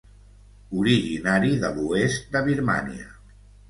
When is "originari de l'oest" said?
0.85-2.29